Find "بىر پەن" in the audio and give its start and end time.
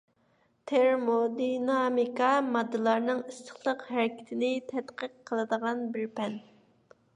5.95-6.39